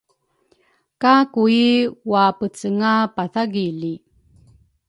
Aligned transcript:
ka 1.01 1.13
Kui 1.33 1.61
wa-apece-nga 2.11 2.91
pathagili. 3.15 3.93